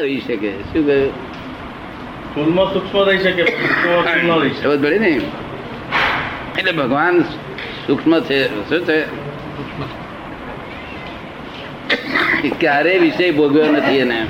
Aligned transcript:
રહી 0.00 0.20
શકે. 0.20 0.52
શું 0.52 0.86
કહ્યું 0.86 2.72
સૂક્ષ્મ 2.72 3.04
રહી 3.04 3.18
શકે 3.18 3.44
સમજ 4.62 4.84
પડી 4.84 4.98
ને 4.98 5.20
એટલે 6.58 6.72
ભગવાન 6.72 7.20
સૂક્ષ્મ 7.86 8.20
છે. 8.20 8.68
શું 8.68 8.80
છે? 8.86 9.04
ક્યારેય 12.58 12.98
વિષય 12.98 13.30
ભોગવ્યો 13.30 13.66
નથી 13.66 13.98
એને. 13.98 14.26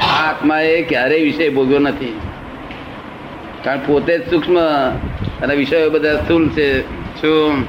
આ 0.00 0.28
આત્માએ 0.28 0.82
ક્યારેય 0.82 1.24
વિષય 1.24 1.48
ભોગવ્યો 1.50 1.78
નથી. 1.78 2.20
કારણ 3.64 3.78
પોતે 3.86 4.18
જ 4.18 4.30
સૂક્ષ્મ 4.30 4.60
અને 5.42 5.54
વિષયો 5.54 5.90
બધા 5.90 6.16
સ્થૂલ 6.16 6.48
છે. 6.48 6.82
શું? 7.20 7.64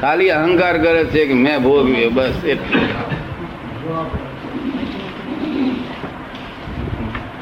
ખાલી 0.00 0.30
અહંકાર 0.30 0.78
કરે 0.78 1.04
છે 1.04 1.26
કે 1.26 1.34
મેં 1.34 1.58
ભોગવ્યો 1.58 2.10
બસ 2.10 2.44
એટલું. 2.44 4.31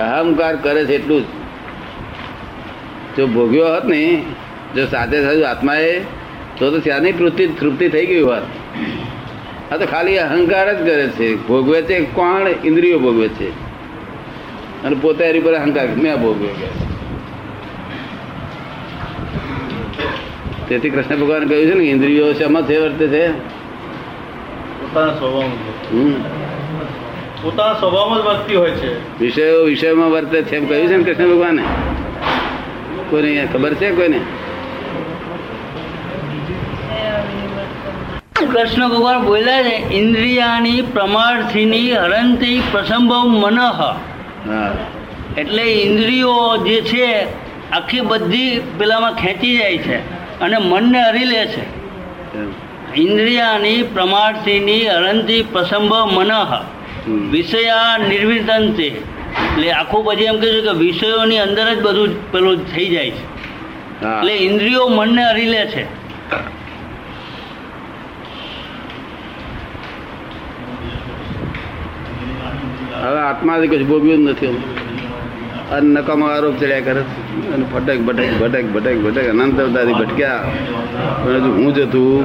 અહંકાર 0.01 0.57
કરે 0.57 0.85
છે 0.85 0.95
એટલું 0.95 1.23
જ. 1.23 1.25
જો 3.17 3.27
ભોગ્યો 3.27 3.69
હોત 3.69 3.85
ને 3.85 4.23
જો 4.75 4.87
સાથે 4.87 5.23
સાથે 5.23 5.45
આત્માએ 5.45 6.01
તો 6.59 6.71
તો 6.71 6.79
ત્યાંની 6.79 7.13
તૃપ્તિ 7.13 7.47
તૃપ્તિ 7.47 7.89
થઈ 7.89 8.07
ગઈ 8.07 8.21
હોત. 8.21 8.43
આ 9.73 9.77
તો 9.77 9.87
ખાલી 9.87 10.19
અહંકાર 10.19 10.75
જ 10.75 10.87
કરે 10.87 11.09
છે. 11.09 11.49
ભોગવે 11.49 11.83
છે 11.83 12.05
કોણ? 12.05 12.49
ઇન્દ્રિયો 12.65 12.99
ભોગવે 12.99 13.29
છે. 13.29 13.71
અને 14.85 14.97
પોતે 15.03 15.25
એની 15.25 15.41
પર 15.41 15.55
અહંકાર 15.55 15.89
મેં 15.89 16.17
ભોગવ્યો 16.17 16.51
કે 16.51 16.91
તેથી 20.69 20.91
કૃષ્ણ 20.91 21.17
ભગવાન 21.17 21.49
કહ્યું 21.49 21.71
છે 21.71 21.75
ને 21.75 21.85
ઇન્દ્રિયો 21.85 22.33
શેમાં 22.33 22.63
છે 22.63 22.79
વર્તે 22.79 23.09
છે? 23.09 23.29
પોતાના 24.81 25.13
સ્વભાવ 25.13 26.40
પોતાના 27.43 27.75
સ્વભાવમાં 27.75 28.19
જ 28.19 28.25
વર્તી 28.27 28.55
હોય 28.55 28.71
છે. 28.71 29.19
વિષયો 29.19 29.65
વિષયમાં 29.65 30.11
વર્તે 30.11 30.43
છે 30.43 30.57
એમ 30.57 30.69
કહ્યું 30.69 30.89
છે 30.89 30.97
ને 30.97 31.05
કૃષ્ણ 31.05 31.29
ભગવાને? 31.29 31.63
કોઈને 33.11 33.49
ખબર 33.53 33.75
છે 33.75 33.91
કોઈને? 33.91 34.21
કૃષ્ણ 38.53 38.89
ભગવાન 38.89 39.25
બોલ્યા 39.25 39.63
છે 39.63 39.77
ઇન્દ્રિયાની 39.95 40.83
પ્રમાણથીની 40.83 41.93
હરંતી 41.93 42.63
પ્રસંભવ 42.73 43.27
મનઃ. 43.27 43.61
એટલે 45.39 45.63
ઇન્દ્રિયો 45.63 46.57
જે 46.57 46.81
છે 46.81 47.07
આખી 47.71 48.01
બધી 48.01 48.61
પેલામાં 48.79 49.15
ખેંચી 49.15 49.59
જાય 49.59 49.79
છે 49.79 49.97
અને 50.41 50.59
મનને 50.59 51.01
હરી 51.03 51.25
લે 51.25 51.47
છે. 51.47 51.65
ઇન્દ્રિયાની 52.95 53.83
પ્રમાણથીની 53.83 54.87
હરંતી 54.89 55.43
પ્રસંભવ 55.43 56.07
મનઃ. 56.13 56.53
વિષયા 57.33 57.99
નિર્વિતંતે 58.09 58.89
એટલે 58.89 59.69
આખું 59.73 60.03
પછી 60.07 60.29
એમ 60.33 60.37
કહીશું 60.43 60.65
કે 60.69 60.73
વિષયોની 60.85 61.41
અંદર 61.47 61.67
જ 61.75 61.79
બધું 61.87 62.11
પેલું 62.33 62.57
થઈ 62.73 62.89
જાય 62.95 63.11
છે. 63.11 63.25
એટલે 64.03 64.35
ઇન્દ્રિયો 64.49 64.89
મનને 64.99 65.23
હરી 65.31 65.49
લે 65.55 65.63
છે. 65.73 65.85
હવે 73.03 73.21
આત્માથી 73.21 73.71
કશું 73.73 73.89
ભોગવ્યું 73.89 74.27
જ 74.27 74.31
નથી 74.31 74.55
અને 75.75 75.89
નકામો 75.95 76.27
આરોપ 76.27 76.55
ચડ્યા 76.61 76.87
કરે. 76.87 77.03
અને 77.55 77.65
ભટક 77.73 77.99
ભટક 78.07 78.31
ભટક 78.41 78.65
ભટક 78.75 78.97
ભટક. 79.05 79.27
અનંત 79.35 79.61
અવતારથી 79.61 79.99
ભટક્યા. 80.01 80.43
પણ 81.23 81.37
હજુ 81.37 81.51
હું 81.59 81.71
જતું 81.75 82.25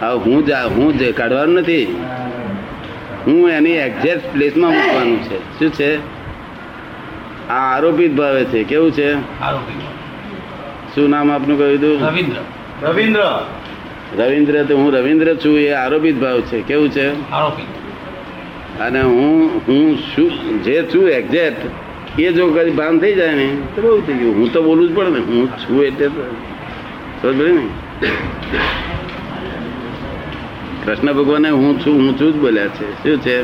હવે 0.00 0.16
હું 0.24 0.38
જ 0.46 0.50
હું 0.76 0.98
જ 0.98 1.00
કાઢવાનું 1.20 1.56
નથી. 1.60 1.86
હું 3.26 3.50
એની 3.50 3.70
એક્ઝેક્ટ 3.70 4.32
પ્લેસમાં 4.32 4.70
મૂકવાનું 4.70 5.22
છે. 5.22 5.58
શું 5.58 5.70
છે? 5.70 5.96
આ 7.48 7.76
આરોપિત 7.76 8.12
ભાવે 8.14 8.44
છે. 8.44 8.64
કેવું 8.64 8.92
છે? 8.92 9.14
શું 10.94 11.10
નામ 11.10 11.32
આપનું 11.32 11.58
કહ્યું 11.58 11.78
હતું 11.78 12.00
રવિન્દ્ર. 12.00 12.40
રવિન્દ્ર. 12.82 13.24
રવિન્દ્ર 14.18 14.64
તો 14.64 14.76
હું 14.76 14.92
રવિન્દ્ર 14.92 15.34
છું 15.36 15.58
એ 15.58 15.70
આરોપિત 15.70 16.16
ભાવ 16.20 16.40
છે. 16.40 16.60
કેવું 16.60 16.90
છે? 16.90 17.08
અને 18.78 19.00
હું 19.00 19.60
હું 19.68 19.98
શું 19.98 20.62
જે 20.62 20.82
છું 20.94 21.08
એક્ઝેક્ટ 21.08 22.20
એ 22.20 22.32
જો 22.32 22.46
કદી 22.46 22.70
ભાન 22.70 22.98
થઈ 22.98 23.14
જાય 23.14 23.34
ને 23.34 23.56
તો 23.74 23.82
બહુ 23.82 24.00
થઈ 24.00 24.12
ગયું. 24.12 24.34
હું 24.34 24.52
તો 24.52 24.62
બોલું 24.62 24.88
જ 24.88 24.96
પડે 24.96 25.10
ને. 25.10 25.18
હું 25.18 25.48
છું 25.58 25.82
એટલે 25.82 26.08
તો 26.08 27.32
સમજ 27.32 27.50
ને? 27.50 27.68
કૃષ્ણ 30.84 31.12
ભગવાને 31.12 31.50
હું 31.50 31.86
છું 31.86 31.94
હું 31.94 32.20
છું 32.20 32.32
જ 32.32 32.36
બોલ્યા 32.36 32.66
છે. 32.66 33.02
શું 33.02 33.18
છે? 33.18 33.36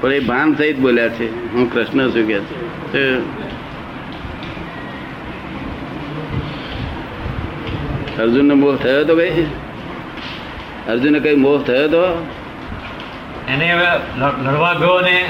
પણ 0.00 0.12
એ 0.12 0.20
ભાન 0.20 0.54
સહિત 0.54 0.78
બોલ્યા 0.78 1.08
છે. 1.08 1.52
હું 1.52 1.72
કૃષ્ણ 1.72 2.10
છું 2.10 2.26
કે 2.28 2.38
છે. 2.92 3.04
અર્જુનનો 8.22 8.54
મોહ 8.54 8.76
થયો 8.76 9.04
તો 9.04 9.16
કઈ 9.16 9.44
અર્જુનને 10.88 11.20
કઈ 11.20 11.36
મોહ 11.36 11.62
થયો 11.62 11.88
તો? 11.88 12.02
એને 13.48 13.74
લડવા 14.18 14.74
ગયો 14.74 15.00
ને 15.00 15.24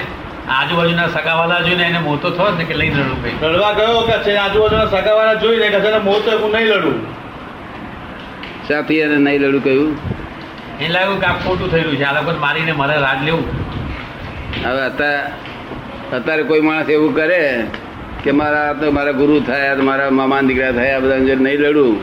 આજુબાજુના 0.48 1.06
સગાવાલા 1.06 1.60
જોઈને 1.60 1.82
એને 1.82 1.98
મોતો 1.98 2.30
થયો 2.30 2.56
ને 2.58 2.64
કે 2.64 2.74
લઈને 2.74 2.94
લડું 2.94 3.24
કઈ 3.24 3.36
લડવા 3.42 3.72
ગયો 3.72 4.00
કે 4.00 4.22
છે? 4.22 4.36
આજુબાજુના 4.36 4.86
સગાવાળા 4.86 5.34
જોઈને 5.34 5.68
કે 5.68 5.80
છે 5.80 5.98
મોત 5.98 6.24
તો 6.24 6.38
હું 6.38 6.52
નહીં 6.52 6.66
લડું. 6.66 6.96
સાથી 8.68 8.98
એને 8.98 9.16
નહીં 9.16 9.40
લડું 9.40 9.64
કહ્યું? 9.64 10.19
એને 10.80 10.92
લાગ્યું 10.94 11.20
કે 11.20 11.26
આ 11.26 11.32
ખોટું 11.32 11.70
થઈ 11.70 11.80
રહ્યું 11.80 11.96
છે. 11.96 12.04
આ 12.04 12.12
લોકો 12.12 12.38
મારીને 12.40 12.72
મારે 12.72 12.94
રાજ 13.00 13.24
લેવું. 13.24 13.44
હવે 14.64 14.82
અત્યારે 14.82 15.20
અત્યારે 16.16 16.42
કોઈ 16.42 16.60
માણસ 16.60 16.88
એવું 16.88 17.14
કરે 17.14 17.66
કે 18.24 18.30
મારા 18.30 18.72
તો 18.72 18.90
મારા 18.90 19.12
ગુરુ 19.12 19.40
થયા 19.40 19.74
મારા 19.74 20.10
મામા 20.10 20.40
દીકરા 20.42 20.72
થયા 20.72 21.00
બધા 21.00 21.18
જો 21.18 21.34
નહીં 21.34 21.60
લડું 21.60 22.00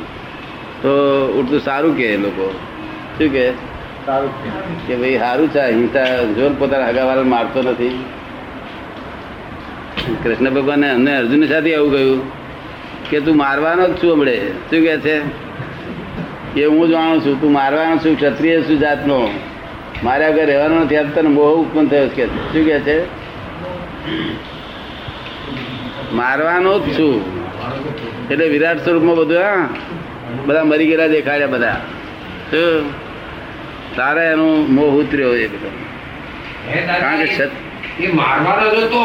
તો 0.81 0.91
ઉડતું 1.39 1.59
સારું 1.59 1.97
કે 1.97 2.05
એ 2.13 2.17
લોકો? 2.17 2.47
શું 3.17 3.29
કે? 3.31 3.51
સારું 4.05 4.29
કે 4.87 4.95
ભાઈ 4.95 5.19
સારું 5.19 5.49
છે 5.49 5.59
હિંસા 5.59 6.05
જો 6.37 6.49
પોતાના 6.59 6.87
હગાવાળા 6.87 7.23
મારતો 7.23 7.61
નથી. 7.61 8.05
કૃષ્ણ 10.23 10.49
ભગવાને 10.49 10.89
અમને 10.91 11.17
અર્જુન 11.17 11.47
સાથે 11.47 11.75
આવું 11.75 11.91
કહ્યું 11.91 12.21
કે 13.09 13.19
તું 13.19 13.37
મારવાનો 13.37 13.87
જ 13.87 14.03
છું 14.03 14.13
હમણે. 14.13 14.37
શું 14.69 14.81
કે 14.83 14.97
છે? 14.99 15.46
એ 16.57 16.65
હું 16.65 16.89
જાણું 16.89 17.25
છું 17.25 17.41
તું 17.41 17.51
મારવાનો 17.51 17.97
છું 17.97 18.15
ક્ષત્રિય 18.17 18.61
છું 18.61 18.79
જાતનો. 18.79 19.19
મારા 20.03 20.27
વગર 20.27 20.45
રહેવાનો 20.45 20.79
નથી 20.79 20.97
આમ 20.97 21.09
તને 21.09 21.29
મોહ 21.29 21.51
ઉત્પન્ન 21.53 21.87
થયો 21.87 22.07
કે 22.07 22.25
શું 22.25 22.65
કે 22.65 22.79
છે? 22.79 22.97
મારવાનો 26.15 26.79
જ 26.79 26.99
છું. 26.99 27.15
એટલે 28.31 28.47
વિરાટ 28.47 28.83
સ્વરૂપમાં 28.83 29.15
બધું 29.15 29.37
હા? 29.37 29.69
બધા 30.45 30.63
મરી 30.63 30.87
ગયેલા 30.87 31.07
દેખાડ્યા 31.07 31.47
બધા. 31.47 31.77
શું 32.51 32.91
તારે 33.95 34.23
એનું 34.31 34.73
મોહ 34.73 34.93
ઉતર્યો 34.99 35.35
એ 35.35 35.47
બધો 35.47 35.69
કારણ 37.01 37.25
કે 37.25 37.49
એ 38.03 38.11
મારવાનો 38.11 38.69
જ 38.69 38.83
હતો 38.83 39.03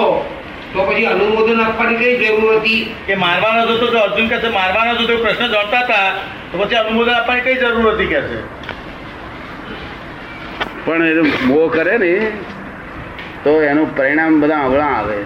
તો 0.72 0.84
પછી 0.84 1.06
અનુમોદન 1.06 1.60
આપવાની 1.60 1.96
કઈ 1.96 2.16
જરૂર 2.26 2.56
હતી? 2.56 2.94
કે 3.06 3.14
મારવાનો 3.14 3.62
હતો 3.62 3.86
તો 3.86 3.98
અર્જુન 3.98 4.28
કહે 4.28 4.48
મારવાનો 4.48 4.90
હતો 4.90 5.06
તો 5.06 5.16
પ્રશ્ન 5.22 5.46
જાણતા 5.46 5.78
હતા. 5.78 6.14
તો 6.52 6.58
પછી 6.58 6.74
અનુમોદન 6.74 7.12
આપવાની 7.12 7.40
કઈ 7.40 7.54
જરૂર 7.54 7.94
હતી 7.94 8.06
કે 8.06 8.20
છે? 8.20 8.40
પણ 10.86 11.06
એ 11.06 11.20
મોહ 11.20 11.72
કરે 11.72 11.98
ને, 11.98 12.30
તો 13.44 13.62
એનું 13.62 13.96
પરિણામ 13.96 14.40
બધા 14.40 14.56
અવળા 14.56 14.84
આવે. 14.84 15.16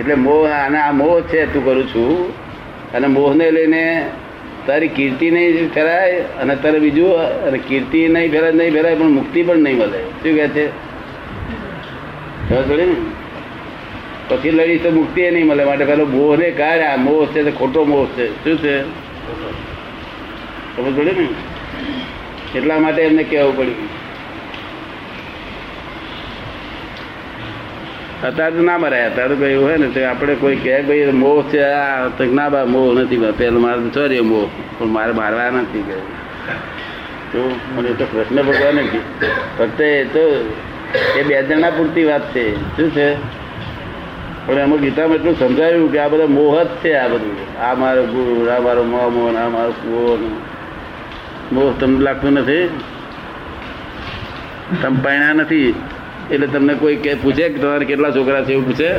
એટલે 0.00 0.14
મોહ 0.14 0.48
અને 0.66 0.78
આ 0.78 0.92
મોહ 0.92 1.20
છે 1.20 1.52
તું 1.52 1.64
કરું 1.64 1.88
છું. 1.88 2.32
અને 2.92 3.06
મોહને 3.06 3.50
લઈને 3.50 4.10
તારી 4.66 4.88
કીર્તિ 4.88 5.30
નહીં 5.30 5.72
ફેરાય, 5.74 6.20
અને 6.20 6.56
તારે 6.56 6.78
બીજું, 6.78 7.16
અને 7.18 7.58
કીર્તિ 7.58 8.08
નહીં 8.08 8.30
ફેરાય 8.30 8.52
નહીં 8.52 8.72
ફેરાય, 8.72 8.94
પણ 8.94 9.06
મુક્તિ 9.06 9.42
પણ 9.42 9.56
નહીં 9.56 9.76
મળે. 9.76 9.98
શું 9.98 10.22
કહે 10.22 10.48
છે? 10.48 10.68
પછી 14.28 14.50
લડી 14.50 14.78
તો 14.78 14.90
મુક્તિ 14.90 15.30
નહીં 15.30 15.46
મળે. 15.46 15.64
માટે 15.64 15.84
પેલો 15.84 16.06
મોહ 16.06 16.36
ને 16.36 16.50
કાઢ્યા. 16.50 16.96
મોહ 16.96 17.26
છે 17.26 17.42
તો 17.42 17.50
ખોટો 17.50 17.84
મોહ 17.84 18.06
છે. 18.06 18.44
શું 18.44 18.58
છે? 18.58 19.08
ખબર 20.78 20.90
પડે 20.90 21.12
ને? 21.12 21.28
એટલા 22.58 22.78
માટે 22.78 23.02
એમને 23.02 23.22
કહેવું 23.22 23.56
પડ્યું. 23.56 24.08
અત્યારે 28.22 28.56
તો 28.56 28.62
ના 28.62 28.78
મરાય. 28.78 29.06
અત્યારે 29.06 29.34
તો 29.34 29.62
હોય 29.62 29.76
ને, 29.76 29.86
તો 29.86 30.04
આપણે 30.04 30.34
કોઈ 30.34 30.56
કહે 30.56 30.82
ભાઈ 30.82 31.10
મોહ 31.12 31.42
છે 31.42 31.62
આ. 31.62 32.08
ના 32.32 32.48
બા, 32.48 32.64
મોહ 32.64 33.00
નથી 33.00 33.32
પેલો 33.38 33.60
મારે 33.60 33.80
તો 33.80 33.88
ચોર્યો 33.88 34.24
મોહ. 34.24 34.48
પણ 34.78 34.86
મારે 34.86 35.12
મારવા 35.12 35.50
નથી 35.50 35.82
કહે 35.82 36.00
તો 37.32 37.60
મને 37.76 37.88
તો 37.88 38.04
પ્રશ્ન 38.04 38.42
ભગવાને 38.42 38.82
નથી 38.82 39.00
ફક્ત 39.58 39.80
એ 39.80 40.04
તો, 40.04 40.54
એ 41.16 41.22
બે 41.22 41.42
જણા 41.42 41.70
પૂરતી 41.70 42.04
વાત 42.04 42.34
છે. 42.34 42.76
શું 42.76 42.90
છે? 42.90 43.14
પણ 44.46 44.54
એમાં 44.54 44.78
ગીતામાં 44.78 45.16
એટલું 45.16 45.38
સમજાયું 45.38 45.92
કે 45.92 45.98
આ 45.98 46.08
બધા 46.08 46.26
મોહ 46.26 46.62
જ 46.62 46.66
છે 46.66 46.94
આ 46.94 47.08
બધું. 47.08 47.60
આ 47.60 47.74
મારો 47.74 48.02
ગુરુ, 48.02 48.50
આ 48.50 48.60
મારો 48.60 48.84
મામો 48.84 49.28
આ 49.28 49.48
મારો 49.48 49.70
કુવો. 49.70 50.18
મોહ 51.52 51.72
તમને 51.80 52.00
લાગતું 52.00 52.32
નથી. 52.32 52.68
તમે 54.82 54.96
પાણ્યા 55.04 55.32
નથી. 55.32 55.74
એટલે 56.30 56.46
તમને 56.46 56.74
કોઈ 56.74 56.96
કે 56.96 57.14
પૂછે 57.14 57.48
કે 57.48 57.58
તમારે 57.58 57.84
કેટલા 57.84 58.10
છોકરા 58.10 58.44
છે 58.44 58.52
એવું 58.52 58.66
પૂછે? 58.66 58.90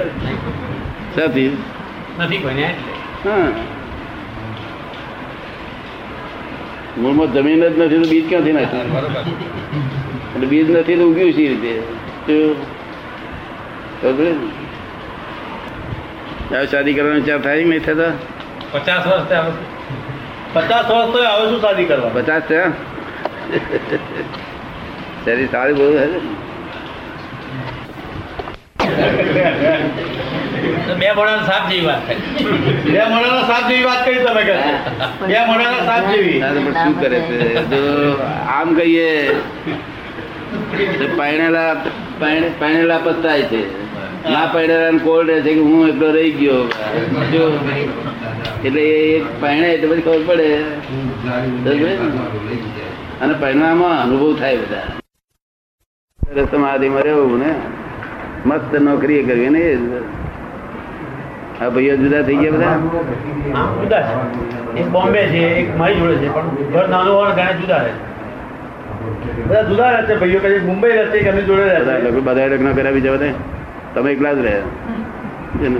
સાથી 1.15 1.57
નથી 2.19 2.37
ભણ્યા 2.37 2.69
એટલે. 2.69 3.29
હા. 3.29 3.47
મૂળમાં 6.97 7.33
જમીન 7.33 7.69
જ 7.69 7.79
નથી 7.79 7.97
તો 7.97 8.09
બીજ 8.09 8.29
ક્યાંથી 8.29 8.51
નાખ્યું 8.51 8.97
એટલે 10.33 10.47
બીજ 10.47 10.71
નથી 10.71 10.95
તો 10.95 11.03
ઉગ્યું 11.03 11.33
છે 11.33 11.47
રીતે. 11.47 11.73
શાદી 16.71 16.93
કરવાનો 16.93 17.15
વિચાર 17.15 17.41
થાય 17.41 17.63
નહીં 17.63 17.79
થતા? 17.79 18.11
પચાસ 18.71 19.07
વર્ષ 19.07 19.29
પચાસ 20.53 20.85
વર્ષ 20.91 21.13
તો 21.13 21.19
આવે 21.23 21.45
શું 21.49 21.61
શાદી 21.61 21.85
કરવા? 21.85 22.09
પચાસ 22.09 22.41
છે? 22.41 22.61
શરીર 25.25 25.49
સારું 25.51 25.77
બહુ 25.77 25.87
છે 25.97 26.07
બે 30.99 31.09
મોડા 31.11 31.41
સાપ 31.45 31.63
જેવી 31.69 31.85
વાત 31.85 32.01
થાય 32.07 32.17
બે 32.85 33.01
મોડાના 33.13 33.43
સાપ 33.47 33.63
જેવી 33.69 33.83
વાત 33.83 34.05
કરી 34.05 34.23
તમે 34.25 34.43
બે 35.27 35.39
મોડાના 35.45 35.85
સાપ 35.85 36.03
જેવી. 36.11 36.39
પણ 36.39 36.73
શું 36.73 36.95
કરે 37.01 37.19
છે? 37.19 37.39
જો 37.65 37.81
આમ 38.49 38.73
કહીએ 38.75 39.11
પાયણેલા 41.17 41.73
પાયણે- 42.19 42.53
પાયણેલા 42.59 42.97
પસ્તાય 42.97 43.41
છે. 43.41 43.61
ના 44.29 44.45
પાયણેલા 44.53 45.03
કોલ્ડ 45.03 45.29
રહે 45.29 45.41
છે 45.41 45.53
કે 45.53 45.59
હું 45.59 45.87
એકલો 45.87 46.11
રહી 46.11 46.31
ગયો. 46.31 46.59
જો 47.31 47.43
એટલે 48.65 48.81
એ 48.81 49.23
પહેણે 49.41 49.67
એટલે 49.73 49.87
બધી 49.87 50.01
ખબર 50.01 50.21
પડે. 50.27 50.49
અને 53.21 53.33
પરિણામમાં 53.33 53.97
અનુભવ 54.03 54.29
થાય 54.39 54.57
બધા. 54.57 54.87
સમાધિમાં 56.51 57.03
રહેવું 57.03 57.39
ને 57.39 57.51
મસ્ત 58.45 58.71
નોકરી 58.81 59.23
કરવી 59.23 59.49
ને 59.49 59.63
આ 61.61 61.69
ભાઈઓ 61.69 61.95
જુદા 61.97 62.23
થઈ 62.23 62.37
ગયા 62.37 62.55
બધા? 62.55 62.77
જુદા 63.81 64.01
છે. 64.01 64.13
એક 64.81 64.87
બોમ્બે 64.89 65.21
છે 65.31 65.41
એક 65.59 65.67
મારી 65.77 65.99
જોડે 65.99 66.15
છે 66.17 66.29
પણ 66.29 66.47
ઘર 66.73 66.85
નાનું 66.89 67.13
હોવાને 67.13 67.33
ઘણા 67.35 67.57
જુદા 67.61 67.81
રહે 67.83 67.93
બધા 69.47 69.63
જુદા 69.63 69.89
રહે 69.91 70.01
છે 70.07 70.13
ભાઈઓ 70.21 70.39
કઈ 70.39 70.59
મુંબઈ 70.67 70.91
રહે 70.91 71.03
છે 71.11 71.19
કે 71.23 71.29
અમે 71.29 71.41
જોડે 71.41 71.63
રહે 71.63 71.79
બધા 71.79 71.97
છે 71.97 72.03
લગ્ન 72.05 72.21
બધા 72.27 72.47
લગ્ન 72.47 72.71
કર્યા 72.73 72.91
બીજા 72.91 73.15
બધા? 73.15 73.33
તમે 73.93 74.09
એકલા 74.11 74.33
જ 74.33 74.39
રહ્યા 74.39 74.67
જેને 75.61 75.77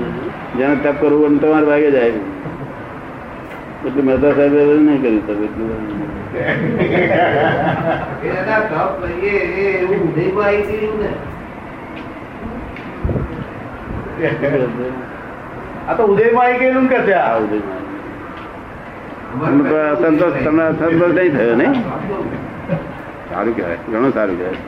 જેને 0.58 0.76
તપ 0.84 0.96
કરવું 1.02 1.26
એમ 1.26 1.38
તમારે 1.38 1.66
ભાગે 1.66 1.90
જાય. 1.92 2.20
એટલે 3.88 4.02
મહેતા 4.02 4.32
સાહેબ 4.32 4.56
નહીં 4.86 5.02
કરી 5.02 5.22
શકે 5.28 5.48
આ 15.88 15.94
તો 15.94 16.04
ઉદયમાં 16.04 16.46
આવી 16.46 16.60
ગયેલું 16.60 16.88
કે 16.90 17.00
છે 17.00 17.14
આ. 17.14 17.38
ઉદયમાં. 17.38 17.80
સંતોષ 20.02 20.36
તમને 20.44 20.66
સંતોષ 20.72 21.14
નહીં 21.14 21.34
થયો 21.38 21.56
નહીં. 21.56 21.74
સારું 23.30 23.54
કહેવાય 23.56 23.78
ઘણું 23.92 24.14
સારું 24.14 24.38
કહેવાય. 24.38 24.62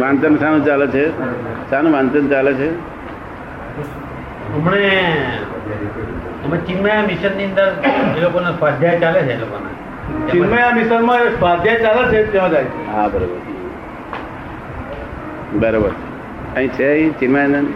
વાંચન 0.00 0.34
શાનું 0.36 0.62
ચાલે 0.64 0.86
છે? 0.86 1.04
શાનું 1.70 1.92
વાંચન 1.92 2.28
ચાલે 2.28 2.52
છે? 2.54 2.68
હમણે 4.54 4.84
અમે 6.44 6.56
ચિન્મયા 6.68 7.06
મિશનની 7.10 7.48
અંદર 7.50 7.68
એ 8.16 8.20
લોકોનો 8.24 8.50
સ્વાધ્યાય 8.58 9.00
ચાલે 9.04 9.20
છે 9.26 9.32
એ 9.36 9.38
લોકોના. 9.42 9.74
ચિન્મય 10.30 10.68
મિશનમાં 10.78 11.28
સ્વાધ્યાય 11.38 11.84
ચાલે 11.84 12.02
છે 12.12 12.18
ત્યાં 12.32 12.50
જાય 12.54 12.68
છે. 12.72 12.88
હા 12.92 13.06
બરોબર. 13.12 13.38
બરોબર. 15.62 15.92
અહીં 16.56 16.70
છે 16.78 16.84
અહીં 16.94 17.12
ચિન્મયાનંદ 17.20 17.68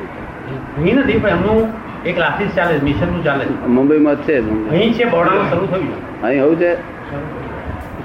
અહીં 0.78 0.96
નથી 1.02 1.20
પણ 1.22 1.32
એમનું 1.36 1.60
એક 2.04 2.14
ક્લાસીસ 2.18 2.52
ચાલે 2.58 2.72
છે 2.78 2.84
મિશનનું 2.88 3.22
ચાલે 3.28 3.44
છે. 3.48 3.54
મુંબઈમાં 3.76 4.16
જ 4.16 4.26
છે 4.26 4.34
અહીં 4.74 4.92
છે 4.98 5.04
બોર્ડામાં 5.14 5.46
શરૂ 5.50 5.66
થયું 5.72 5.88
અહીં 6.24 6.42
હોવું 6.44 6.58
છે? 6.62 6.70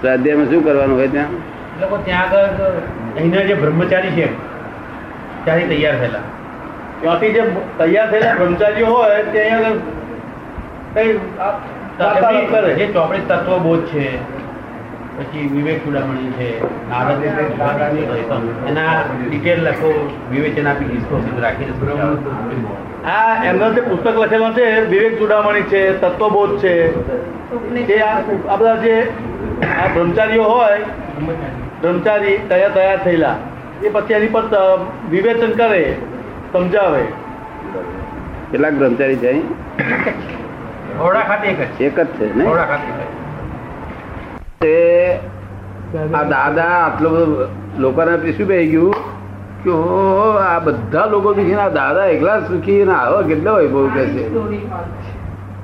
સ્વાધ્યાયમાં 0.01 0.49
શું 0.53 0.63
કરવાનું 0.69 0.97
હોય 0.99 1.09
ત્યાં? 1.15 1.33
લોકો 1.81 1.97
ત્યાં 2.05 2.27
આગળ 2.33 3.17
અહીંના 3.17 3.43
જે 3.49 3.55
બ્રહ્મચારી 3.61 4.13
છે 4.17 4.25
ત્યાંથી 5.45 5.69
તૈયાર 5.71 5.97
થયેલા. 6.01 6.25
ત્યાંથી 7.01 7.33
જે 7.35 7.43
તૈયાર 7.79 8.07
થયેલા 8.11 8.35
બ્રહ્મચારીઓ 8.39 8.87
હોય 8.93 9.19
તે 9.31 9.39
અહીંયા 9.43 9.69
આગળ 9.69 10.03
કઈ 10.95 11.19
જે 12.77 12.85
ચોપડી 12.87 13.25
તત્વબોધ 13.27 13.85
છે 13.91 14.05
પછી 15.17 15.47
વિવેક 15.47 15.77
ચુડામણી 15.83 16.31
છે 16.37 16.47
નારદ 16.89 17.23
એના 18.67 18.93
ડિટેલ 19.09 19.61
લખો 19.63 19.89
વિવેચન 20.31 20.67
આપી 20.67 20.87
ડિસ્કોર્સ 20.87 21.25
રાખીને 21.37 21.73
આ 23.05 23.33
એમનો 23.43 23.67
જે 23.69 23.81
પુસ્તક 23.81 24.15
લખેલો 24.15 24.49
છે 24.53 24.67
વિવેક 24.85 25.17
ચુડામણી 25.17 25.65
છે 25.65 25.81
તત્વબોધ 25.93 26.55
છે 26.61 26.73
તે 27.87 27.99
આ 28.01 28.13
આ 28.49 28.57
બધા 28.57 28.77
જે 28.77 28.95
આ 29.77 29.87
બ્રહ્મચારીઓ 29.93 30.43
હોય 30.43 30.79
બ્રહ્મચારી 31.81 32.37
તૈયાર 32.49 32.73
તૈયાર 32.73 33.03
થયેલા 33.03 33.35
એ 33.83 33.89
પછી 33.89 34.13
એની 34.13 34.27
પર 34.27 34.45
વિવેચન 35.09 35.51
કરે 35.51 35.83
સમજાવે. 36.53 37.03
કેટલાક 38.51 38.73
બ્રહ્મચારી 38.73 39.17
છે 39.17 39.31
ઓરડા 41.01 41.23
ખાતે 41.23 41.47
એક 41.47 41.59
જ 41.59 41.67
છે. 41.77 41.85
એક 41.85 41.95
જ 41.95 42.07
છે 42.17 42.25
ને 42.35 42.43
ઓરડા 42.45 42.65
ખાતે 42.65 42.91
તે 44.59 45.19
આ 46.13 46.23
દાદા 46.23 46.73
આટલો 46.85 47.09
બધો 47.09 47.47
લોકોને 47.77 48.17
પીસું 48.17 48.47
પડી 48.47 48.69
ગયું 48.69 48.93
કે 49.63 49.71
આ 50.41 50.59
બધા 50.59 51.05
લોકો 51.05 51.33
પીછીને 51.33 51.55
ના 51.55 51.69
દાદા 51.69 52.05
એકલા 52.05 52.41
સુખી 52.41 52.85
ના 52.85 52.95
આવો 52.95 53.23
કેટલો 53.27 53.55
વૈભવ 53.55 53.87
કે 53.93 54.03
છે? 54.05 54.23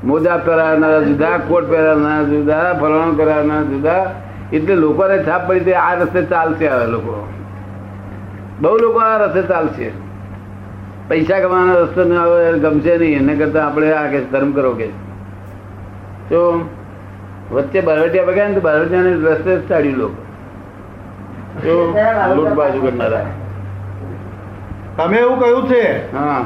મોજા 0.04 0.38
પહેરાવનારા 0.38 1.02
જુદા 1.02 1.40
કોટ 1.40 1.70
પહેરાવનારા 1.70 2.24
જુદા 2.24 2.74
ફલાણું 2.74 3.18
કરાવનારા 3.18 3.64
જુદા. 3.64 4.04
એટલે 4.52 4.76
લોકોને 4.76 5.24
છાપ 5.24 5.48
પડી 5.48 5.64
તે 5.64 5.74
આ 5.74 5.96
રસ્તે 5.96 6.22
ચાલશે 6.24 6.68
હવે 6.68 6.88
લોકો. 6.88 7.28
બહુ 8.62 8.78
લોકો 8.78 9.00
આ 9.00 9.18
રસ્તે 9.18 9.42
ચાલશે. 9.48 9.92
પૈસા 11.10 11.40
કમાવાનો 11.40 11.74
રસ્તો 11.84 12.04
ન 12.04 12.18
આવે 12.18 12.60
ગમશે 12.60 12.98
નહીં. 12.98 13.18
એને 13.18 13.36
કરતા 13.36 13.66
આપણે 13.66 13.94
આ 13.94 14.08
કે 14.08 14.20
ધર્મ 14.32 14.52
કરો 14.52 14.72
કે. 14.72 14.90
તો 16.32 16.42
વચ્ચે 17.52 17.82
બરવટિયા 17.82 18.26
બગાડે 18.26 18.48
ને 18.48 18.56
તો 18.56 18.62
બરવટિયાને 18.62 19.12
રસ્તે 19.28 19.52
જ 19.52 19.62
ચાડ્યું 19.68 19.98
લોકો 19.98 20.20
તો 21.60 21.74
લૂંટ 22.32 22.56
બાજુ 22.56 22.82
કરનારા 22.82 23.28
તમે 24.98 25.18
એવું 25.20 25.40
કહ્યું 25.40 25.68
છે 25.68 25.84
હા 26.14 26.42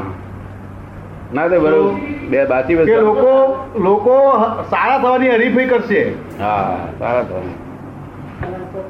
ના 1.31 1.47
તો 1.47 1.59
બરોબર 1.59 1.93
બે 2.29 2.45
બાકી 2.45 2.75
વસ્તુ 2.75 2.99
લોકો 3.03 3.31
લોકો 3.81 4.15
સારા 4.69 4.99
થવાની 4.99 5.31
હરીફાઈ 5.31 5.69
કરશે 5.69 6.01
હા 6.39 6.77
સારા 6.99 7.23
થવાની 7.23 7.57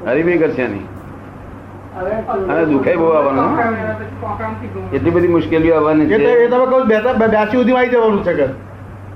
હરીફાઈ 0.06 0.38
કરશે 0.38 0.68
નહીં 0.68 0.86
અને 2.46 2.62
દુખાઈ 2.66 2.98
બહુ 2.98 3.10
આવવાનું 3.12 3.50
એટલી 4.92 5.12
બધી 5.12 5.30
મુશ્કેલીઓ 5.30 5.76
આવવાની 5.76 6.08
એટલે 6.10 6.32
એ 6.38 6.48
તમે 6.48 6.66
કહો 6.66 6.80
બે 6.86 7.02
બ્યાસી 7.26 7.56
સુધી 7.56 7.76
આવી 7.76 7.92
જવાનું 7.92 8.24
છે 8.24 8.34
કે 8.34 8.48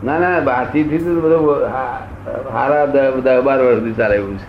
ના 0.05 0.19
ના 0.19 0.41
બારથી 0.41 0.85
થી 0.91 0.99
બધું 1.25 1.65
હારા 2.55 2.87
દસ 2.95 3.43
બાર 3.49 3.59
વર્ષથી 3.65 3.97
ચાલે 3.99 4.15
એવું 4.17 4.37
છે. 4.39 4.47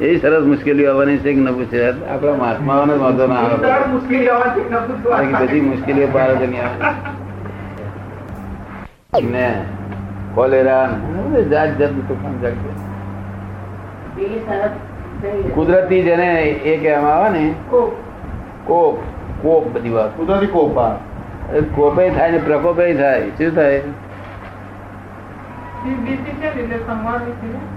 એ 0.00 0.18
સરસ 0.18 0.44
મુશ્કેલીઓ 0.50 0.88
આવવાની 0.90 1.18
છે 1.18 1.30
કે 1.34 1.40
ન 1.40 1.48
પૂછે. 1.58 1.80
આપણા 2.12 2.36
મહાત્માઓને 2.42 2.94
વાંધો 3.02 3.26
ના 3.26 3.40
આવે. 3.40 3.56
બધી 5.34 5.60
મુશ્કેલીઓ 5.60 6.08
પાર 6.14 6.30
જ 6.34 6.42
આવે. 6.64 6.86
ને 9.32 9.46
કોલેરા 10.34 10.86
જાત 11.50 11.70
જાત 11.78 11.92
તુફાન 12.08 12.34
જાગશે 12.42 12.70
કુદરતી 15.54 16.02
જેને 16.02 16.28
એ 16.42 16.76
કહેવામાં 16.76 17.16
આવે 17.16 17.28
ને 17.38 17.42
કોપ. 17.70 17.90
કોપ 19.42 19.64
બધી 19.74 19.90
વાત. 19.90 20.10
કુદરતી 20.16 20.46
કોપ 20.46 20.78
એ 21.54 21.60
કોપે 21.76 22.02
થાય 22.10 22.30
ને 22.30 22.38
પ્રકોપે 22.38 22.84
થાય. 22.94 23.26
શું 23.38 23.54
થાય? 23.54 23.80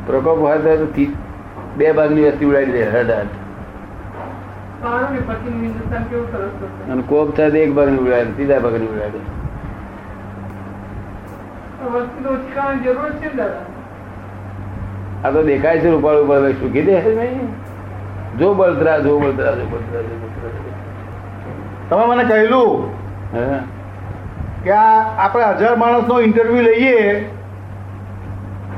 પ્રકોપ 0.06 0.38
હોય 0.40 0.78
તો 0.78 0.88
બે 1.78 1.94
ભાગની 1.94 2.26
વસ્તી 2.28 2.48
ઉડાડી 2.48 2.74
દે 2.74 2.86
હડ 2.86 3.12
હડ 3.12 3.32
અને 6.90 7.04
કોપ 7.06 7.36
થાય 7.36 7.52
તો 7.52 7.58
એક 7.60 7.72
ભાગની 7.74 8.02
ઉડાડે 8.02 8.32
ત્રીજા 8.34 8.60
ભાગની 8.62 8.90
ઉડાડે 8.90 9.20
આ 15.24 15.32
તો 15.32 15.44
દેખાય 15.44 15.82
છે 15.82 15.90
રૂપાળ 15.90 16.20
ઉપર 16.20 16.38
સુખી 16.54 16.74
કીધે 16.74 17.02
છે 17.02 17.16
નહીં? 17.16 17.48
જો 18.38 18.54
બળતરા 18.56 19.00
જો 19.02 19.20
બળતરા 19.20 19.56
જો 19.56 19.66
બળતરા 19.68 20.04
જો 20.04 20.16
બળતરા 20.18 20.52
તમે 21.90 22.04
મને 22.08 22.24
કહેલું 22.26 22.72
હા. 23.34 23.60
કે 24.64 24.72
આપણે 24.74 25.48
હજાર 25.56 25.76
માણસનો 25.78 26.20
ઇન્ટરવ્યુ 26.22 26.64
લઈએ 26.64 27.02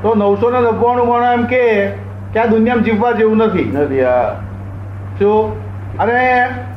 તો 0.02 0.14
નવસો 0.14 0.50
ને 0.50 0.60
નવ્વાણું 0.60 1.08
માણસ 1.08 1.34
એમ 1.38 1.44
કે 1.46 1.62
કે 2.32 2.40
આ 2.40 2.46
દુનિયામાં 2.46 2.84
જીવવા 2.84 3.12
જેવું 3.12 3.38
નથી. 3.38 3.64
નથી 3.74 4.04
આ 4.04 4.34
શું? 5.18 5.52
અને 5.98 6.18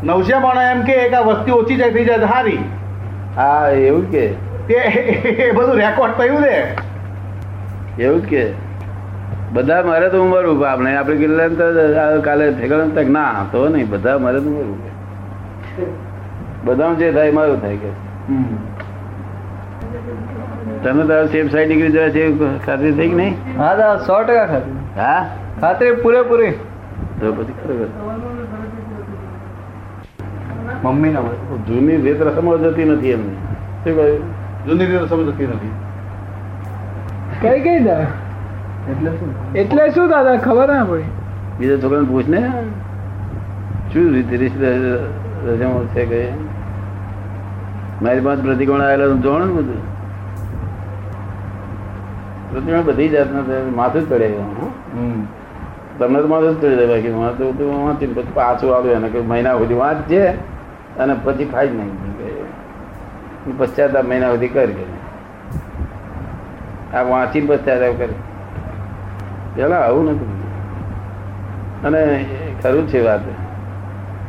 નવસે 0.03 0.33
પણ 0.45 0.61
એમ 0.71 0.81
કે 0.83 0.97
આ 1.15 1.21
વસ્તી 1.21 1.51
ઓછી 1.51 1.77
જાય 1.77 1.91
થઈ 1.91 2.05
જાય 2.05 2.27
સારી 2.27 2.59
હા 3.37 3.69
એવું 3.69 4.11
કે. 4.11 4.25
તે 4.67 4.73
એ 4.73 5.51
બધું 5.51 5.75
રેકોર્ડ 5.75 6.13
થયું 6.17 6.41
ને. 6.41 6.55
એવું 7.99 8.25
કે. 8.25 8.43
બધા 9.53 9.83
મારે 9.83 10.09
તો 10.09 10.23
ઉમરવું 10.23 10.69
આપણે 10.69 10.95
આપણે 10.97 11.15
કેટલા 11.15 11.47
તો 11.47 12.21
કાલે 12.21 12.45
ઠેકાણા 12.51 12.95
તક 12.95 13.09
ના 13.09 13.45
તો 13.51 13.69
નહીં 13.69 13.89
બધા 13.89 14.17
મારે 14.17 14.39
તો 14.39 14.49
ઉમરવું 14.49 14.79
બધામાં 16.65 16.97
જે 16.97 17.11
થાય 17.11 17.31
મારું 17.31 17.61
થાય 17.61 17.77
કે. 17.77 17.91
તમે 20.83 21.03
તારો 21.07 21.27
સેફ 21.27 21.51
સાઈડ 21.51 21.67
નીકળી 21.67 21.91
જાય 21.91 22.09
છે 22.09 22.23
ખાતરી 22.65 22.91
થઈ 22.91 23.09
કે 23.09 23.15
નહીં? 23.15 23.35
હા 23.57 23.75
દા 23.75 23.97
સો 23.97 24.13
ટકા 24.23 24.47
ખાતરી. 24.47 24.73
હા? 24.97 25.25
ખાતરી 25.61 25.91
પૂરેપૂરી. 25.91 26.51
તો 27.19 27.33
પછી 27.33 27.53
ખરેખર. 27.63 27.87
મમ્મીના 30.83 31.21
જૂની 31.67 31.97
રીત 31.97 32.21
રસમો 32.21 32.57
જતી 32.57 32.85
નથી 32.85 33.11
એમને. 33.11 33.33
શું 33.83 33.95
કહ્યું? 33.95 34.21
જૂની 34.67 34.85
રીતે 34.85 35.07
સમજતી 35.07 35.47
નથી. 35.47 35.73
કઈ 37.41 37.59
કઈ 37.59 37.79
દા? 37.83 38.05
એટલે 38.91 39.11
શું? 39.11 39.29
એટલે 39.55 39.91
શું 39.91 40.09
દાદા? 40.09 40.37
ખબર 40.37 40.67
ના 40.73 40.83
પડી. 40.83 41.03
બીજા 41.59 41.77
છોકરાને 41.77 42.07
પૂછ 42.07 42.27
ને 42.27 42.43
શું 43.93 44.13
રીતે 44.13 44.37
રીત 44.37 44.53
રસમો 45.47 45.85
છે 45.93 46.05
કે? 46.05 46.21
મારી 48.01 48.19
પાસે 48.19 48.41
પ્રતિકોણ 48.41 48.81
આવેલા 48.81 49.07
જોણ 49.07 49.49
બધું. 49.57 49.92
પ્રતિકોણ 52.53 52.87
બધી 52.89 53.09
જાતના 53.09 53.61
માથું 53.75 54.03
ચડે 54.09 54.27
તમને 55.99 56.19
તો 56.21 56.27
માથું 56.27 56.55
ચડી 56.61 56.75
જાય 56.75 56.89
બાકી 56.93 57.13
મારે 57.17 57.35
તો 57.37 57.51
તું 57.59 57.67
વાંચી 57.85 58.11
પછી 58.17 58.33
પાછું 58.33 58.75
આવ્યું 58.75 58.97
એને 58.97 59.09
કે 59.09 59.19
મહિના 59.31 59.55
સુધી 59.59 59.79
વાંચજે 59.83 60.21
અને 60.99 61.13
પછી 61.23 61.47
ખાઈ 61.53 61.69
જ 61.69 61.73
નહીં 61.79 61.93
પશ્ચાતાપ 63.59 64.05
મહિના 64.05 64.31
સુધી 64.33 64.53
કર 64.55 64.69
આ 66.93 67.03
વાંચીને 67.03 67.47
પશ્ચાતાપ 67.49 67.93
કરે. 67.97 68.15
પેલા 69.55 69.81
આવું 69.87 70.05
નથી. 70.11 70.31
અને 71.85 72.01
ખરું 72.61 72.85
છે 72.87 72.99
વાત. 73.01 73.25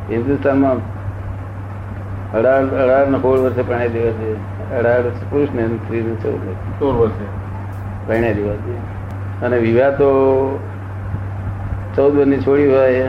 હિન્દુસ્તાનમાં 0.09 0.79
અઢાર 2.33 2.61
અઢાર 2.83 3.05
ને 3.07 3.17
સોળ 3.19 3.39
વર્ષે 3.39 3.63
પરણે 3.69 3.87
દિવસે 3.89 4.29
અઢાર 4.77 5.03
પુરુષ 5.29 5.51
ને 5.51 5.63
સ્ત્રી 5.77 6.03
ને 6.03 6.13
ચૌદ. 6.23 6.41
વર્ષે 6.43 6.79
સોળ 6.79 6.95
વર્ષે. 7.01 7.25
પરણે 8.07 8.33
દિવસે 8.33 8.75
અને 9.45 9.57
વિવાહ 9.57 9.89
તો 9.89 10.09
ચૌદ 11.95 12.15
વર્ષની 12.15 12.37
છોડી 12.37 12.67
હોય 12.67 13.03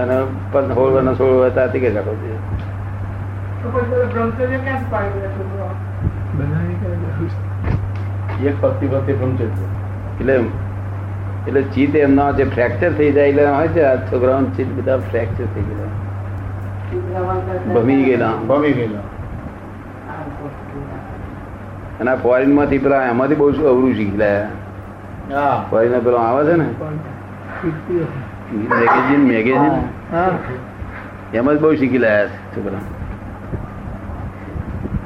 અને 0.00 0.16
પણ 0.52 0.74
સોળ 0.74 0.90
વર્ષના 0.92 1.14
સોળ 1.14 1.32
હોય 1.32 1.50
ત્યાંથી 1.50 1.80
કઈ 1.80 1.92
કાઢો 1.94 2.14
છે. 2.14 2.34
એક 8.46 8.60
ભક્તિ 8.60 8.86
ભક્તિ 8.86 9.12
બ્રહ્મચર્ય. 9.12 9.46
એટલે 10.20 10.34
એટલે 11.48 11.62
ચિત્ત 11.62 11.96
એમના 11.96 12.30
જે 12.32 12.44
ફ્રેક્ચર 12.44 12.92
થઈ 12.92 13.12
જાય 13.12 13.28
એટલે 13.28 13.46
હોય 13.46 13.68
છે 13.68 13.82
આ 13.82 13.96
છોકરાઓનું 13.96 14.56
ચિત્ત 14.56 14.70
બધા 14.76 14.96
ફ્રેક્ચર 14.96 15.44
થઈ 15.54 15.62
ગયા 15.62 15.90
ભમી 17.74 18.04
ગયેલા. 18.04 18.32
ભમી 18.48 18.72
ગયેલા. 18.72 19.00
અને 22.00 22.16
ફોરેનમાંથી 22.16 22.78
પેલા 22.78 23.04
એમાંથી 23.04 23.34
બહુ 23.34 23.66
અવરું 23.66 23.94
શીખી 23.94 24.16
લાયા 24.16 24.50
હા 25.32 25.64
ફોરેન 25.70 26.00
પેલો 26.00 26.18
આવે 26.18 26.44
છે 26.44 26.56
ને? 26.56 26.66
મેગેઝિન 28.70 29.20
મેગેઝિન 29.20 29.72
એમ 31.32 31.50
જ 31.50 31.58
બહુ 31.58 31.76
શીખી 31.76 31.98
લાયા 31.98 32.28
છે 32.28 32.34
છોકરા 32.54 32.80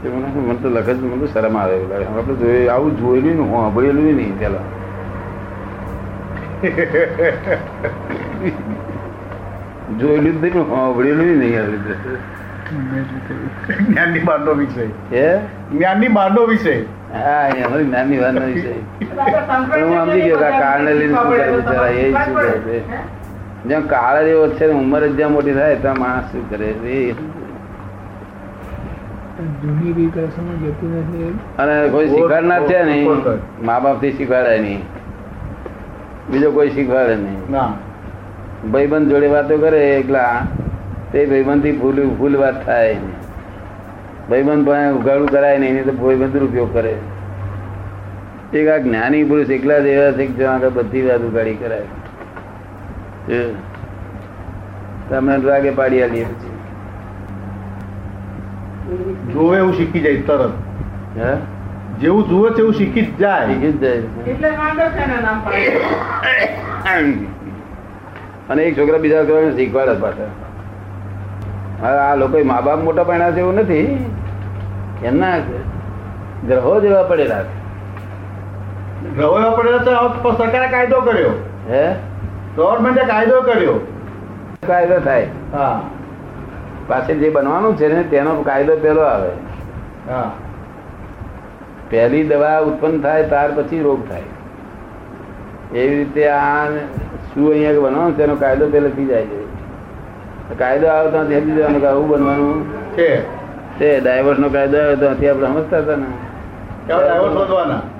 મને 0.04 0.56
તો 0.56 0.68
લખે 0.68 0.92
મને 0.92 1.16
તો 1.16 1.26
શરમ 1.26 1.56
આવે 1.56 1.75
એવું 1.75 1.90
લાગે. 1.90 2.06
આપણે 2.06 2.68
આવું 2.68 2.96
જોયેલું 2.96 3.37
ને 3.37 3.52
સાંભળેલું 3.52 4.16
નહીં 4.16 4.38
પેલા. 4.38 4.62
જોયેલું 9.99 10.32
જ 10.32 10.34
નહીં 10.42 10.52
પણ 10.52 10.66
સાંભળેલું 10.66 11.38
નહીં 11.38 11.61
આવી 11.61 11.78
રીતે. 11.78 11.96
જ્ઞાનની 13.79 14.19
બહારનો 14.19 14.52
વિષય 14.55 14.87
જ્ઞાનની 15.73 16.09
બહારનો 16.09 16.45
વિષય 16.47 16.75
હા 17.14 17.49
એ 17.49 17.62
અમારી 17.62 17.85
વિષય 18.47 18.75
હું 19.83 19.99
સમજી 19.99 20.23
ગયો 20.23 20.38
કાળને 20.61 20.95
લઈને 20.95 21.14
શું 21.14 21.31
કરે 21.31 21.50
બિચારા 21.52 21.88
એ 21.88 22.12
શું 22.12 22.35
કરે 22.35 22.61
છે? 22.61 23.79
કાળ 23.88 24.26
એવો 24.26 24.49
છે 24.49 24.67
ને 24.67 24.73
ઉંમર 24.73 25.02
જ 25.07 25.17
જ્યાં 25.17 25.33
મોટી 25.33 25.52
થાય 25.52 25.76
ત્યાં 25.76 25.99
માણસ 25.99 26.33
શું 26.33 26.50
કરે 26.50 26.67
એ 26.67 27.14
અને 31.59 31.88
કોઈ 31.88 32.09
શીખવાડનાર 32.09 32.62
છે 32.67 32.83
ને 32.85 32.97
મા 33.62 33.81
બાપથી 33.81 34.12
શીખવાડે 34.12 34.59
નહીં. 34.59 34.83
બીજો 36.31 36.52
કોઈ 36.52 36.71
શીખવાડે 36.71 37.17
નહીં. 37.17 37.41
ભાઈબંધ 38.73 39.09
જોડે 39.11 39.26
વાતો 39.26 39.59
કરે 39.59 39.81
એકલા. 39.97 40.47
તે 41.12 41.25
ભાઈબંધથી 41.26 41.73
ભૂલ 41.73 41.99
ભૂલ 42.21 42.37
વાત 42.37 42.66
થાય 42.66 42.97
ભાઈબંધ 44.31 44.64
ભાઈ 44.66 44.92
ઉઘાડું 44.99 45.28
કરાય 45.31 45.59
નહીં 45.59 45.85
તો 45.85 45.92
ભાઈબંધ 45.92 46.37
ઉપયોગ 46.42 46.73
કરે. 46.73 46.95
એક 48.61 48.69
આ 48.69 48.78
જ્ઞાની 48.78 49.25
પુરુષ 49.25 49.50
એકલા 49.50 49.78
જ 49.78 49.87
એવા 49.87 50.12
છે 50.12 50.26
જ્યાં 50.26 50.54
આગળ 50.54 50.71
બધી 50.78 51.02
વાત 51.09 51.23
ઉગાડી 51.28 51.54
કરાય. 51.54 51.88
તમને 55.11 55.38
લાગે 55.38 55.71
પાડી 55.71 56.02
આલીએ 56.02 56.25
પછી. 56.25 56.52
જોવે 59.33 59.57
એવું 59.59 59.75
શીખી 59.75 60.00
જાય 60.00 60.23
તરત. 60.31 60.54
હે? 61.16 61.33
જેવું 62.00 62.28
જુએ 62.28 62.49
છે 62.50 62.61
એવું 62.61 62.75
શીખી 62.75 63.07
જ 63.07 63.19
જાય. 63.19 63.47
શીખી 63.47 63.73
જ 63.73 63.81
જાય. 63.81 64.02
અને 68.49 68.62
એક 68.62 68.78
છોકરા 68.78 68.99
બીજા 68.99 69.25
છોકરાને 69.25 69.52
શીખવાડે 69.57 69.95
પાછા. 70.07 70.31
હવે 71.82 71.98
આ 71.98 72.14
લોકો 72.14 72.38
મા 72.44 72.60
બાપ 72.60 72.78
મોટા 72.78 73.04
પાડ્યા 73.04 73.30
છે 73.30 73.38
એવું 73.38 73.54
નથી. 73.54 74.10
એમના 75.04 75.38
ગ્રહો 76.46 76.80
જેવા 76.80 77.02
પડેલા 77.02 77.42
છે. 77.42 77.62
ગ્રહો 79.16 79.52
તો 79.78 79.90
હવે 79.90 80.36
સરકારે 80.36 80.68
કાયદો 80.68 81.00
કર્યો. 81.00 81.30
હે? 81.68 81.94
ગવર્મેન્ટે 82.56 83.00
કાયદો 83.00 83.40
કર્યો. 83.40 83.86
કાયદો 84.66 84.98
થાય. 84.98 85.28
હા. 85.52 85.82
પાછળ 86.88 87.14
જે 87.14 87.30
બનવાનું 87.30 87.76
છે 87.76 87.94
ને 87.94 88.02
તેનો 88.02 88.42
કાયદો 88.42 88.76
પેલો 88.76 89.00
આવે. 89.00 89.30
હા. 90.10 90.32
પહેલી 91.90 92.24
દવા 92.24 92.58
ઉત્પન્ન 92.58 93.00
થાય 93.00 93.22
ત્યાર 93.22 93.50
પછી 93.50 93.82
રોગ 93.82 94.08
થાય. 94.08 94.22
એવી 95.78 95.98
રીતે 95.98 96.28
આ 96.28 96.66
શું 97.34 97.50
અહીંયા 97.50 97.72
બનવાનું 97.72 98.16
તેનો 98.16 98.34
કાયદો 98.36 98.70
પહેલેથી 98.70 99.06
જાય 99.06 99.22
છે. 99.22 99.51
કાયદો 100.59 100.87
આવે 100.87 101.11
તો 101.11 101.18
સમજી 101.25 101.52
જવાનું 101.52 101.80
કે 101.80 101.87
આવું 101.87 102.09
બનવાનું? 102.09 102.59
છે. 102.97 103.23
તે 103.78 104.00
ડાયવર્સ 104.00 104.38
નો 104.38 104.49
કાયદો 104.49 104.78
આવ્યો 104.78 104.97
તો 104.97 105.06
આપણે 105.06 105.47
સમજતા 105.47 105.78
હતા 105.78 105.97
ને. 105.97 106.06
ડાયવર્સ 106.87 107.32
શોધવાના 107.32 107.91